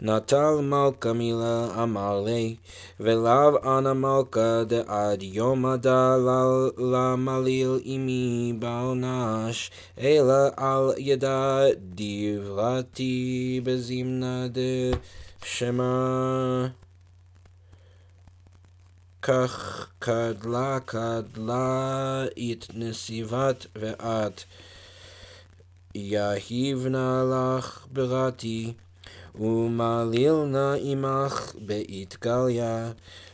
נטל 0.00 0.54
מלכה 0.62 1.12
מילה 1.12 1.66
אמר 1.82 2.22
לי 2.24 2.56
ולאו 3.00 3.71
Anamalka 3.72 4.68
de 4.68 4.80
ad 4.86 5.20
Yomada 5.20 6.16
la 6.76 7.16
malil 7.16 7.80
imi 7.86 8.52
baonash, 8.58 9.70
Ela 9.96 10.52
al 10.58 10.94
yada 10.98 11.74
divrati 11.74 13.62
bezimna 13.64 14.52
de 14.52 14.92
shema. 15.42 16.72
כך 19.22 19.86
קדלה 19.98 20.78
קדלה 20.84 22.24
את 22.24 22.66
נסיבת 22.74 23.66
ואת, 23.76 24.44
יהיבנה 25.94 27.24
לך 27.30 27.86
בראתי. 27.92 28.72
ומעליל 29.40 30.44
נא 30.46 30.74
עמך 30.80 31.54
בעת 31.58 32.16
גליה, 32.20 32.90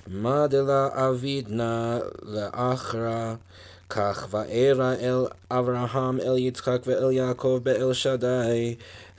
מדלה 0.06 0.88
אביד 0.92 1.48
נא 1.48 1.98
לאחרא. 2.22 3.34
כך 3.90 4.28
וארא 4.30 4.94
אל 5.00 5.26
אברהם, 5.50 6.20
אל 6.20 6.38
יצחק 6.38 6.82
ואל 6.86 7.12
יעקב 7.12 7.60
באל 7.62 7.92
שדי, 7.92 8.74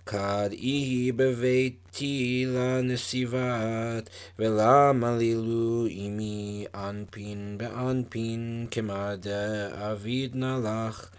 כד 0.06 0.50
יהי 0.52 1.12
בביתי 1.12 2.46
לנסיבת, 2.48 4.10
ולמה 4.40 5.18
לילו 5.18 5.88
עמי 5.90 6.66
אנפין 6.76 7.58
באנפין, 7.58 8.68
כמדה 8.72 9.68
אביד 9.92 10.36
נא 10.36 10.60
לך. 10.64 11.10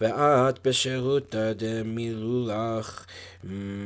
ואת 0.00 0.66
בשירותה 0.66 1.52
דמילולך 1.52 3.06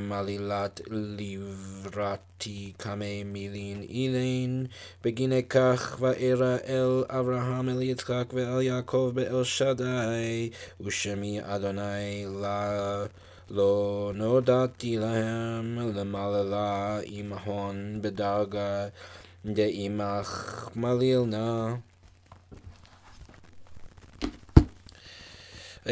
מלילת 0.09 0.81
לבראתי 0.91 2.73
כמי 2.79 3.25
מילין 3.25 3.83
אילין 3.83 4.67
בגיני 5.05 5.43
כך 5.43 5.97
וארא 6.01 6.57
אל 6.67 7.05
אברהם 7.09 7.69
אל 7.69 7.83
יצחק 7.83 8.25
ואל 8.33 8.63
יעקב 8.63 9.11
באל 9.15 9.45
שדי 9.45 10.51
ושמי 10.81 11.41
אדוני 11.43 12.27
לה 12.41 13.05
לא 13.51 14.13
נודעתי 14.15 14.97
להם 14.97 15.79
למעללה 15.95 16.99
עם 17.05 17.33
הון 17.33 17.99
בדרגה 18.03 18.89
דעמך 19.45 20.69
מלילנה. 20.77 21.75
I 21.75 21.90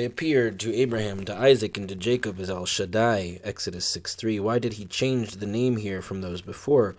appeared 0.00 0.58
to 0.60 0.74
Abraham, 0.74 1.24
to 1.24 1.34
Isaac, 1.34 1.76
and 1.76 1.88
to 1.88 1.94
Jacob 1.94 2.38
as 2.40 2.50
El 2.50 2.66
Shaddai. 2.66 3.40
Exodus 3.44 3.86
6 3.86 4.14
3. 4.14 4.40
Why 4.40 4.58
did 4.58 4.74
he 4.74 4.84
change 4.84 5.32
the 5.32 5.46
name 5.46 5.76
here 5.76 6.02
from 6.02 6.20
those 6.20 6.40
before? 6.40 6.96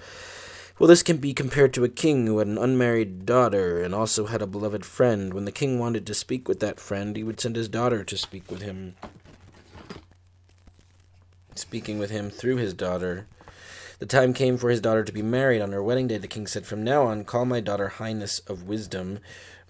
Well, 0.78 0.88
this 0.88 1.04
can 1.04 1.18
be 1.18 1.34
compared 1.34 1.74
to 1.74 1.84
a 1.84 1.90
king 1.90 2.26
who 2.26 2.40
had 2.40 2.48
an 2.48 2.58
unmarried 2.58 3.26
daughter 3.26 3.84
and 3.84 3.94
also 3.94 4.28
had 4.28 4.42
a 4.42 4.48
beloved 4.48 4.86
friend. 4.86 5.34
When 5.34 5.46
the 5.46 5.52
king 5.52 5.78
wanted 5.78 6.06
to 6.08 6.14
speak 6.14 6.48
with 6.48 6.60
that 6.62 6.80
friend, 6.80 7.18
he 7.18 7.24
would 7.24 7.40
send 7.40 7.56
his 7.56 7.68
daughter 7.68 8.04
to 8.04 8.18
speak 8.18 8.50
with 8.50 8.62
him 8.62 8.96
speaking 11.60 12.00
with 12.00 12.10
him 12.10 12.30
through 12.30 12.56
his 12.56 12.74
daughter. 12.74 13.28
The 14.00 14.06
time 14.06 14.34
came 14.34 14.58
for 14.58 14.70
his 14.70 14.80
daughter 14.80 15.04
to 15.04 15.12
be 15.12 15.22
married. 15.22 15.62
On 15.62 15.74
her 15.74 15.84
wedding 15.84 16.08
day, 16.08 16.18
the 16.18 16.28
king 16.28 16.48
said, 16.48 16.66
From 16.66 16.84
now 16.84 17.04
on, 17.04 17.26
call 17.26 17.46
my 17.46 17.60
daughter 17.60 17.90
Highness 17.90 18.40
of 18.40 18.64
Wisdom, 18.64 19.20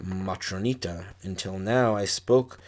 Matronita. 0.02 1.06
Until 1.24 1.58
now, 1.58 1.96
I 1.96 2.06
spoke 2.06 2.60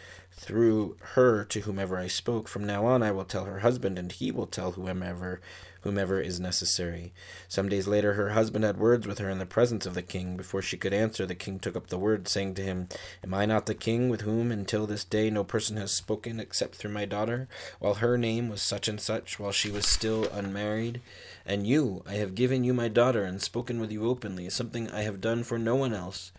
through 0.42 0.98
her 1.14 1.44
to 1.46 1.62
whomever 1.62 2.00
I 2.00 2.08
spoke. 2.08 2.48
From 2.48 2.66
now 2.66 2.88
on, 2.88 3.04
I 3.04 3.12
will 3.12 3.26
tell 3.26 3.46
her 3.46 3.60
husband, 3.60 4.00
and 4.00 4.12
he 4.12 4.32
will 4.32 4.48
tell 4.48 4.72
whomever 4.72 5.40
whomever 5.82 6.20
is 6.20 6.40
necessary. 6.40 7.12
Some 7.48 7.70
days 7.70 7.88
later, 7.88 8.14
her 8.14 8.32
husband 8.32 8.64
had 8.64 8.78
words 8.78 9.08
with 9.08 9.20
her 9.20 9.30
in 9.30 9.40
the 9.40 9.46
presence 9.46 9.86
of 9.86 9.94
the 9.94 10.02
king. 10.02 10.38
Before 10.38 10.62
she 10.62 10.78
could 10.78 10.94
answer, 10.94 11.26
the 11.26 11.36
king 11.36 11.60
took 11.60 11.76
up 11.76 11.88
the 11.88 11.98
word, 11.98 12.28
saying 12.28 12.56
to 12.56 12.64
him, 12.64 12.88
Am 13.24 13.34
I 13.34 13.46
not 13.46 13.66
the 13.66 13.76
king 13.76 14.10
with 14.10 14.22
whom 14.22 14.52
until 14.52 14.88
this 14.88 15.04
day 15.04 15.30
no 15.30 15.44
person 15.44 15.78
has 15.78 15.92
spoken 15.92 16.40
except 16.40 16.76
through 16.76 16.92
my 16.92 17.06
daughter, 17.06 17.48
while 17.80 17.96
her 17.96 18.18
name 18.18 18.50
was 18.50 18.62
such 18.62 18.88
and 18.88 19.02
such, 19.02 19.40
while 19.40 19.52
she 19.52 19.72
was 19.72 19.88
still 19.88 20.26
unmarried? 20.32 21.02
And 21.46 21.66
you, 21.66 22.04
I 22.08 22.14
have 22.16 22.36
given 22.36 22.64
you 22.64 22.74
my 22.74 22.88
daughter 22.88 23.24
and 23.24 23.42
spoken 23.42 23.80
with 23.80 23.92
you 23.92 24.08
openly, 24.08 24.50
something 24.50 24.90
I 24.90 25.02
have 25.02 25.22
done 25.22 25.44
for 25.44 25.58
no 25.58 25.76
one 25.76 25.94
else. 25.94 26.32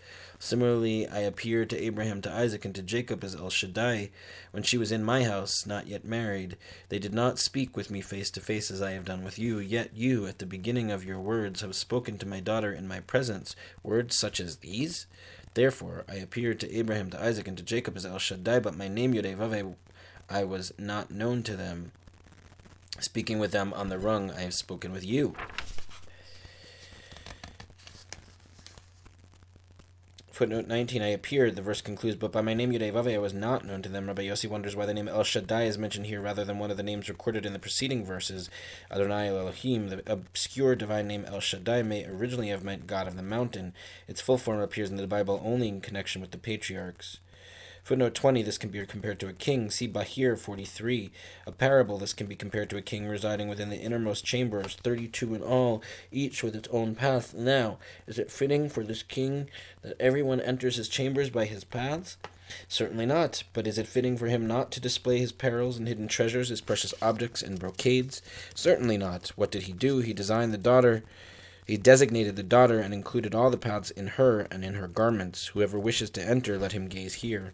Similarly, 0.45 1.07
I 1.07 1.21
appeared 1.21 1.71
to 1.71 1.81
Abraham, 1.81 2.21
to 2.23 2.33
Isaac, 2.33 2.65
and 2.65 2.75
to 2.75 2.83
Jacob 2.83 3.23
as 3.23 3.37
El 3.37 3.49
Shaddai 3.49 4.11
when 4.51 4.65
she 4.65 4.77
was 4.77 4.91
in 4.91 5.05
my 5.05 5.23
house, 5.23 5.67
not 5.67 5.87
yet 5.87 6.05
married. 6.05 6.57
They 6.89 6.99
did 6.99 7.15
not 7.15 7.39
speak 7.39 7.77
with 7.77 7.93
me 7.93 8.01
face 8.01 8.29
to 8.33 8.41
face 8.41 8.69
as 8.69 8.83
I 8.83 8.91
have 8.91 9.05
done 9.05 9.23
with 9.23 9.39
you, 9.39 9.61
yet 9.61 9.91
you, 9.95 10.27
at 10.27 10.41
the 10.41 10.45
beginning 10.45 10.91
of 10.91 11.05
your 11.05 11.21
words, 11.21 11.61
have 11.61 11.77
spoken 11.77 12.19
to 12.19 12.27
my 12.27 12.41
daughter 12.41 12.73
in 12.73 12.89
my 12.89 12.99
presence, 12.99 13.55
words 13.85 14.19
such 14.19 14.41
as 14.41 14.57
these? 14.57 15.07
Therefore, 15.55 16.05
I 16.09 16.17
appeared 16.17 16.59
to 16.61 16.77
Abraham, 16.77 17.11
to 17.11 17.23
Isaac, 17.23 17.47
and 17.47 17.57
to 17.57 17.63
Jacob 17.63 17.97
as 17.97 18.05
El 18.05 18.19
Shaddai, 18.19 18.59
but 18.59 18.77
my 18.77 18.89
name 18.89 19.15
Yodevave 19.15 19.77
I 20.29 20.43
was 20.43 20.75
not 20.77 21.13
known 21.13 21.45
to 21.45 21.55
them. 21.55 21.93
Speaking 22.99 23.39
with 23.39 23.53
them 23.53 23.73
on 23.75 23.91
the 23.91 23.99
rung, 23.99 24.33
I 24.33 24.41
have 24.41 24.55
spoken 24.55 24.91
with 24.91 25.05
you. 25.05 25.37
Footnote 30.43 30.67
19, 30.67 31.03
I 31.03 31.07
appeared, 31.07 31.55
the 31.55 31.63
verse 31.63 31.81
concludes, 31.81 32.17
but 32.17 32.33
by 32.33 32.41
my 32.41 32.53
name 32.53 32.73
Yudevave 32.73 33.15
I 33.15 33.19
was 33.19 33.33
not 33.33 33.65
known 33.65 33.81
to 33.83 33.89
them. 33.89 34.09
Rabbi 34.09 34.25
Yossi 34.25 34.51
wonders 34.51 34.75
why 34.75 34.87
the 34.87 34.93
name 34.93 35.07
El 35.07 35.23
Shaddai 35.23 35.67
is 35.67 35.79
mentioned 35.79 36.07
here 36.07 36.21
rather 36.21 36.45
than 36.45 36.59
one 36.59 36.69
of 36.73 36.77
the 36.77 36.83
names 36.83 37.09
recorded 37.09 37.47
in 37.47 37.53
the 37.53 37.61
preceding 37.61 38.05
verses, 38.05 38.51
Adonai 38.91 39.29
El 39.29 39.39
Elohim. 39.39 39.89
The 39.89 40.03
obscure 40.05 40.75
divine 40.75 41.07
name 41.07 41.25
El 41.27 41.39
Shaddai 41.39 41.83
may 41.83 42.05
originally 42.07 42.49
have 42.49 42.65
meant 42.65 42.89
God 42.89 43.07
of 43.07 43.15
the 43.15 43.23
mountain. 43.23 43.73
Its 44.09 44.21
full 44.21 44.37
form 44.37 44.59
appears 44.59 44.91
in 44.91 44.97
the 44.97 45.07
Bible 45.07 45.41
only 45.45 45.69
in 45.69 45.81
connection 45.81 46.21
with 46.21 46.33
the 46.33 46.39
patriarchs. 46.39 47.21
Footnote 47.83 48.15
20, 48.15 48.43
this 48.43 48.59
can 48.59 48.71
be 48.71 48.87
compared 48.87 49.19
to 49.19 49.29
a 49.29 49.33
king. 49.33 49.69
See 49.69 49.89
Bahir 49.89 50.39
43. 50.39 51.11
A 51.49 51.53
parable, 51.53 51.99
this 51.99 52.13
can 52.13 52.29
be 52.29 52.37
compared 52.37 52.71
to 52.71 52.77
a 52.77 52.83
king 52.83 53.09
residing 53.09 53.49
within 53.49 53.71
the 53.71 53.81
innermost 53.81 54.25
chambers, 54.25 54.77
32 54.77 55.35
in 55.35 55.43
all, 55.43 55.83
each 56.13 56.45
with 56.45 56.55
its 56.55 56.69
own 56.71 56.95
path. 56.95 57.35
Now, 57.35 57.79
is 58.07 58.21
it 58.21 58.31
fitting 58.31 58.69
for 58.69 58.85
this 58.85 59.03
king 59.03 59.51
that 59.83 60.01
everyone 60.01 60.41
enters 60.41 60.77
his 60.77 60.89
chambers 60.89 61.29
by 61.29 61.45
his 61.45 61.65
paths? 61.65 62.19
Certainly 62.69 63.07
not. 63.07 63.43
But 63.53 63.67
is 63.67 63.79
it 63.79 63.89
fitting 63.89 64.17
for 64.17 64.29
him 64.29 64.47
not 64.47 64.71
to 64.73 64.81
display 64.81 65.19
his 65.19 65.33
perils 65.33 65.77
and 65.77 65.89
hidden 65.89 66.07
treasures, 66.07 66.51
his 66.51 66.61
precious 66.61 66.95
objects 67.03 67.43
and 67.43 67.59
brocades? 67.59 68.23
Certainly 68.55 68.99
not. 68.99 69.33
What 69.35 69.51
did 69.51 69.63
he 69.65 69.73
do? 69.73 69.99
He 69.99 70.13
designed 70.13 70.53
the 70.53 70.59
daughter. 70.59 71.03
He 71.67 71.77
designated 71.77 72.37
the 72.37 72.45
daughter 72.45 72.79
and 72.79 72.95
included 72.95 73.35
all 73.35 73.51
the 73.51 73.57
paths 73.57 73.91
in 73.91 74.07
her 74.07 74.47
and 74.53 74.65
in 74.65 74.75
her 74.75 74.87
garments. 74.87 75.49
Whoever 75.49 75.81
wishes 75.81 76.11
to 76.11 76.23
enter, 76.23 76.59
let 76.59 76.73
him 76.73 76.87
gaze 76.87 77.15
here. 77.15 77.53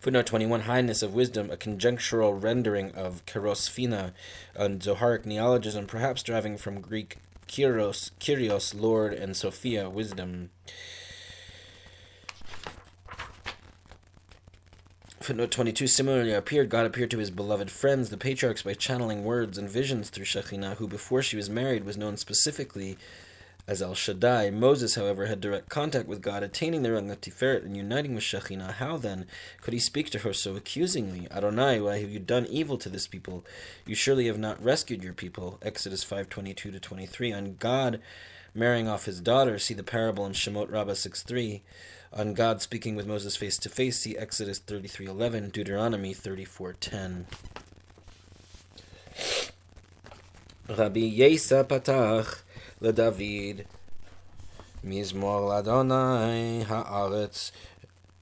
Footnote 0.00 0.26
21 0.26 0.62
Highness 0.62 1.02
of 1.02 1.14
Wisdom, 1.14 1.50
a 1.50 1.56
conjunctural 1.56 2.42
rendering 2.42 2.94
of 2.94 3.24
kerosphina, 3.26 4.12
a 4.54 4.68
Zoharic 4.68 5.26
neologism, 5.26 5.86
perhaps 5.86 6.22
deriving 6.22 6.56
from 6.56 6.80
Greek 6.80 7.18
kyrios, 7.48 8.10
kyrios, 8.20 8.78
Lord, 8.78 9.12
and 9.12 9.36
Sophia, 9.36 9.88
wisdom. 9.88 10.50
Footnote 15.20 15.50
22 15.50 15.88
Similarly 15.88 16.32
appeared, 16.32 16.68
God 16.68 16.86
appeared 16.86 17.10
to 17.10 17.18
his 17.18 17.32
beloved 17.32 17.68
friends, 17.70 18.10
the 18.10 18.16
patriarchs, 18.16 18.62
by 18.62 18.74
channeling 18.74 19.24
words 19.24 19.58
and 19.58 19.68
visions 19.68 20.08
through 20.08 20.24
Shekhinah, 20.24 20.76
who 20.76 20.86
before 20.86 21.20
she 21.20 21.36
was 21.36 21.50
married 21.50 21.84
was 21.84 21.96
known 21.96 22.16
specifically 22.16 22.96
as 23.68 23.82
El 23.82 23.94
Shaddai. 23.94 24.50
Moses, 24.50 24.94
however, 24.94 25.26
had 25.26 25.40
direct 25.40 25.68
contact 25.68 26.06
with 26.06 26.22
God, 26.22 26.42
attaining 26.42 26.82
the 26.82 26.92
rang 26.92 27.10
of 27.10 27.20
Tiferet 27.20 27.64
and 27.64 27.76
uniting 27.76 28.14
with 28.14 28.24
Shekhinah. 28.24 28.74
How 28.74 28.96
then 28.96 29.26
could 29.60 29.74
he 29.74 29.80
speak 29.80 30.10
to 30.10 30.20
her 30.20 30.32
so 30.32 30.56
accusingly? 30.56 31.26
Adonai, 31.30 31.80
why 31.80 31.98
have 31.98 32.10
you 32.10 32.20
done 32.20 32.46
evil 32.46 32.78
to 32.78 32.88
this 32.88 33.06
people? 33.06 33.44
You 33.84 33.94
surely 33.94 34.26
have 34.26 34.38
not 34.38 34.62
rescued 34.62 35.02
your 35.02 35.14
people. 35.14 35.58
Exodus 35.62 36.04
5:22 36.04 36.54
to 36.70 36.80
23. 36.80 37.32
On 37.32 37.56
God 37.58 38.00
marrying 38.54 38.88
off 38.88 39.04
his 39.04 39.20
daughter, 39.20 39.58
see 39.58 39.74
the 39.74 39.82
parable 39.82 40.24
in 40.26 40.32
Shemot 40.32 40.70
Rabbah 40.70 40.94
6:3 40.94 41.62
on 42.12 42.34
God 42.34 42.62
speaking 42.62 42.96
with 42.96 43.06
Moses 43.06 43.36
face 43.36 43.58
to 43.58 43.68
face, 43.68 43.98
see 43.98 44.16
Exodus 44.16 44.58
33:11, 44.58 45.50
Deuteronomy 45.50 46.14
34:10. 46.14 47.26
Rabbi 50.68 51.00
Yesa 51.00 51.64
patach 51.64 52.42
לדוד 52.82 53.60
מזמור 54.84 55.48
לאדוני 55.48 56.64
הארץ 56.68 57.52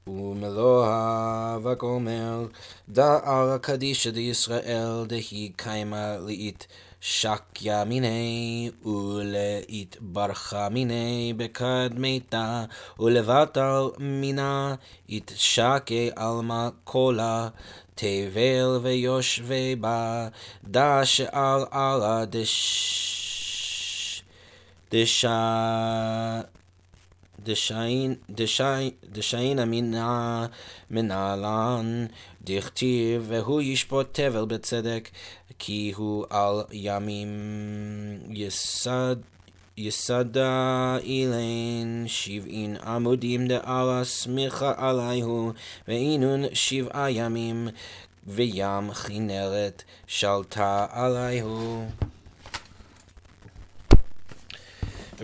ומלואה 0.06 1.58
וגומר 1.64 2.46
דער 2.88 3.58
קדישא 3.58 4.10
דישראל 4.10 5.04
דהי 5.06 5.52
קיימה 5.56 6.16
לאית 6.16 6.66
שקיה 7.00 7.84
מיני 7.84 8.70
ולהתברכה 8.84 10.68
מיני 10.68 11.34
בקדמתה 11.36 12.64
ולבטל 13.00 13.82
מינה 13.98 14.74
יתשקה 15.08 15.94
עלמא 16.16 16.68
קולה 16.84 17.48
תבל 17.94 18.78
ויושבי 18.82 19.76
בה 19.76 20.28
דש 20.64 21.20
על 21.20 21.64
עלה 21.70 22.24
דש 22.24 23.23
דשיין 27.44 28.14
דשיין 29.12 29.58
אמינה 29.58 30.46
מנהלן 30.90 32.06
דכתיב 32.42 33.24
והוא 33.28 33.60
ישפוט 33.62 34.06
תבל 34.20 34.44
בצדק 34.44 35.08
כי 35.58 35.92
הוא 35.96 36.26
על 36.30 36.62
ימים 36.72 37.28
יסד 38.30 39.16
יסדה 39.76 40.96
אילן 41.02 42.04
שבעין 42.06 42.76
עמודים 42.76 43.48
דעלה 43.48 44.04
סמיכה 44.04 44.74
עליהו 44.76 45.52
ואינון 45.88 46.42
שבעה 46.52 47.10
ימים 47.10 47.68
וים 48.26 48.92
כנרת 48.92 49.82
שלטה 50.06 50.86
עליהו 50.90 51.84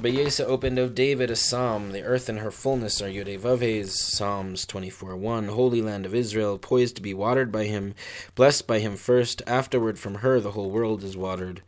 Rabbi 0.02 0.30
opened 0.46 0.78
of 0.78 0.94
David 0.94 1.30
a 1.30 1.36
psalm. 1.36 1.92
The 1.92 2.04
earth 2.04 2.30
and 2.30 2.38
her 2.38 2.50
fullness 2.50 3.02
are 3.02 3.10
Yudevavhes. 3.10 3.90
Psalms 3.90 4.64
24 4.64 5.14
1. 5.14 5.48
Holy 5.48 5.82
land 5.82 6.06
of 6.06 6.14
Israel, 6.14 6.56
poised 6.56 6.96
to 6.96 7.02
be 7.02 7.12
watered 7.12 7.52
by 7.52 7.64
him, 7.64 7.94
blessed 8.34 8.66
by 8.66 8.78
him 8.78 8.96
first. 8.96 9.42
Afterward, 9.46 9.98
from 9.98 10.16
her 10.16 10.40
the 10.40 10.52
whole 10.52 10.70
world 10.70 11.04
is 11.04 11.18
watered. 11.18 11.60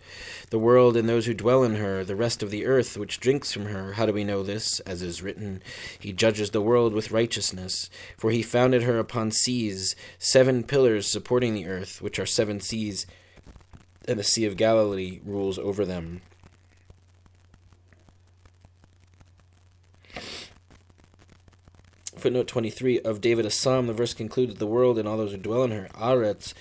The 0.48 0.58
world 0.58 0.96
and 0.96 1.06
those 1.06 1.26
who 1.26 1.34
dwell 1.34 1.62
in 1.62 1.74
her, 1.74 2.04
the 2.04 2.16
rest 2.16 2.42
of 2.42 2.50
the 2.50 2.64
earth 2.64 2.96
which 2.96 3.20
drinks 3.20 3.52
from 3.52 3.66
her. 3.66 3.92
How 3.92 4.06
do 4.06 4.14
we 4.14 4.24
know 4.24 4.42
this? 4.42 4.80
As 4.80 5.02
is 5.02 5.22
written, 5.22 5.62
He 5.98 6.14
judges 6.14 6.52
the 6.52 6.62
world 6.62 6.94
with 6.94 7.10
righteousness. 7.10 7.90
For 8.16 8.30
he 8.30 8.42
founded 8.42 8.84
her 8.84 8.98
upon 8.98 9.32
seas, 9.32 9.94
seven 10.18 10.64
pillars 10.64 11.06
supporting 11.06 11.52
the 11.52 11.66
earth, 11.66 12.00
which 12.00 12.18
are 12.18 12.24
seven 12.24 12.60
seas, 12.60 13.06
and 14.08 14.18
the 14.18 14.24
Sea 14.24 14.46
of 14.46 14.56
Galilee 14.56 15.20
rules 15.22 15.58
over 15.58 15.84
them. 15.84 16.22
Footnote 22.16 22.46
23 22.46 23.00
of 23.00 23.20
David 23.20 23.46
a 23.46 23.50
psalm, 23.50 23.86
the 23.86 23.92
verse 23.92 24.14
concludes, 24.14 24.54
The 24.54 24.66
world 24.66 24.98
and 24.98 25.08
all 25.08 25.16
those 25.16 25.32
who 25.32 25.38
dwell 25.38 25.64
in 25.64 25.70
her, 25.72 25.88
Aretz, 25.94 26.54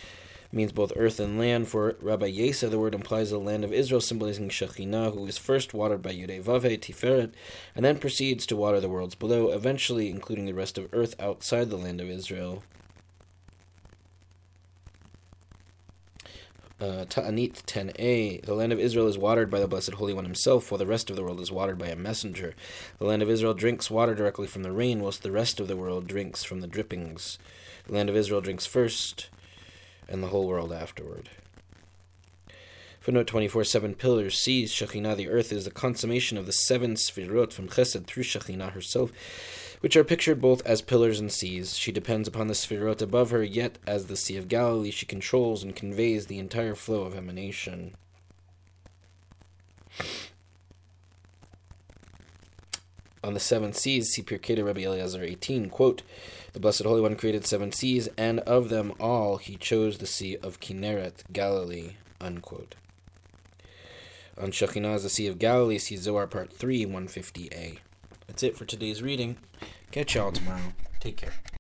means 0.51 0.71
both 0.71 0.91
earth 0.95 1.19
and 1.19 1.37
land. 1.37 1.67
For 1.67 1.95
Rabbi 2.01 2.31
Yesa, 2.31 2.69
the 2.69 2.79
word 2.79 2.95
implies 2.95 3.29
the 3.29 3.37
land 3.37 3.63
of 3.63 3.73
Israel, 3.73 4.01
symbolizing 4.01 4.49
Shekhinah, 4.49 5.13
who 5.13 5.25
is 5.27 5.37
first 5.37 5.73
watered 5.73 6.01
by 6.01 6.13
Yudei 6.13 6.41
Vave, 6.41 6.79
Tiferet, 6.79 7.31
and 7.75 7.85
then 7.85 7.99
proceeds 7.99 8.45
to 8.47 8.55
water 8.55 8.79
the 8.79 8.89
worlds 8.89 9.15
below, 9.15 9.51
eventually 9.51 10.09
including 10.09 10.45
the 10.45 10.53
rest 10.53 10.77
of 10.77 10.89
earth 10.93 11.15
outside 11.19 11.69
the 11.69 11.77
land 11.77 12.01
of 12.01 12.09
Israel. 12.09 12.63
Uh, 16.82 17.06
Ta'anit 17.08 17.63
10a, 17.63 18.44
the 18.44 18.56
land 18.56 18.74
of 18.74 18.80
Israel 18.80 19.08
is 19.08 19.17
watered 19.17 19.52
by 19.52 19.60
the 19.60 19.67
Blessed 19.67 19.94
Holy 19.94 20.13
One 20.13 20.26
himself, 20.26 20.72
while 20.72 20.80
the 20.80 20.88
rest 20.88 21.10
of 21.10 21.15
the 21.15 21.24
world 21.24 21.39
is 21.39 21.52
watered 21.52 21.78
by 21.78 21.88
a 21.88 21.96
messenger. 21.96 22.56
The 22.98 23.06
land 23.06 23.22
of 23.22 23.30
Israel 23.30 23.54
drinks 23.54 23.91
water 23.91 24.15
directly 24.15 24.48
from 24.48 24.63
the 24.63 24.72
rain, 24.72 25.00
whilst 25.00 25.22
the 25.22 25.32
rest 25.32 25.60
of 25.60 25.67
the 25.67 25.78
world 25.78 26.08
drinks 26.08 26.44
from 26.44 26.62
the 26.62 26.67
drippings. 26.67 27.38
The 27.86 27.94
land 27.94 28.10
of 28.10 28.15
Israel 28.15 28.41
drinks 28.41 28.65
first, 28.65 29.30
and 30.10 30.24
the 30.24 30.28
whole 30.28 30.48
world 30.48 30.74
afterward. 30.74 31.30
Footnote 33.00 33.28
24 33.28 33.63
Seven 33.63 33.94
pillars 33.94 34.38
sees 34.38 34.74
Shekhinah, 34.74 35.15
the 35.15 35.30
earth, 35.30 35.52
is 35.52 35.65
the 35.65 35.72
consummation 35.72 36.38
of 36.38 36.48
the 36.48 36.52
seven 36.52 36.96
sfirot 36.96 37.54
from 37.54 37.67
Chesed 37.67 38.08
through 38.08 38.24
Shekhinah 38.24 38.72
herself 38.72 39.12
which 39.82 39.96
are 39.96 40.04
pictured 40.04 40.39
both 40.39 40.65
as 40.65 40.82
pillars 40.82 41.20
and 41.20 41.32
seas. 41.32 41.76
She 41.76 41.91
depends 41.91 42.28
upon 42.28 42.48
the 42.48 42.54
Sphirot 42.54 43.02
above 43.02 43.32
her, 43.32 43.44
yet 43.44 43.78
as 43.86 44.06
the 44.06 44.15
Sea 44.15 44.38
of 44.38 44.48
Galilee, 44.48 44.91
she 44.91 45.06
controls 45.06 45.63
and 45.63 45.76
conveys 45.76 46.28
the 46.28 46.39
entire 46.39 46.76
flow 46.76 47.02
of 47.02 47.15
emanation. 47.15 47.96
On 53.24 53.34
the 53.34 53.39
seven 53.39 53.74
seas, 53.74 54.10
see 54.10 54.24
Pirkei 54.24 54.63
Rabbi 54.63 54.82
Eliezer 54.82 55.24
18, 55.24 55.70
quote, 55.70 56.02
The 56.54 56.60
Blessed 56.60 56.84
Holy 56.84 57.02
One 57.02 57.15
created 57.15 57.46
seven 57.46 57.72
seas, 57.72 58.08
and 58.17 58.39
of 58.41 58.70
them 58.70 58.94
all 59.00 59.38
he 59.38 59.58
chose 59.58 59.98
the 59.98 60.08
Sea 60.08 60.38
of 60.38 60.60
Kinneret, 60.60 61.32
Galilee, 61.32 61.98
unquote. 62.20 62.76
On 64.39 64.52
Shekhinah, 64.52 65.04
the 65.04 65.10
Sea 65.10 65.28
of 65.28 65.38
Galilee, 65.38 65.78
see 65.78 65.98
Zohar 65.98 66.26
Part 66.26 66.52
3, 66.52 66.86
150a. 66.86 67.78
That's 68.26 68.41
it 68.41 68.58
for 68.58 68.65
today's 68.65 69.04
reading. 69.04 69.38
Catch 69.91 70.15
y'all 70.15 70.32
tomorrow. 70.32 70.73
Take 71.01 71.17
care. 71.17 71.34